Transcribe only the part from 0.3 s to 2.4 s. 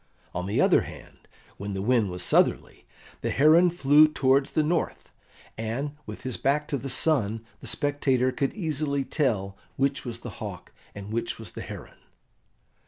On the other hand, when the wind was